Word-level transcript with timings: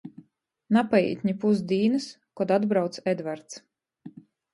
Napaīt 0.77 1.19
ni 1.27 1.35
pus 1.43 1.61
dīnys, 1.71 2.07
kod 2.41 2.53
atbrauc 2.57 2.99
Edvarts. 3.13 3.61